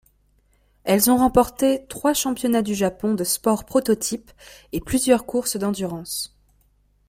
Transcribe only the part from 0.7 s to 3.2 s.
Elles ont remporté trois championnats du Japon